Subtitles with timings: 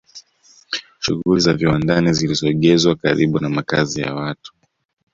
[0.99, 4.53] shughuli za viwandani zilisogezwa karibu na makazi ya watu